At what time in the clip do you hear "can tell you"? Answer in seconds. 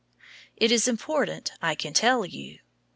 1.75-2.57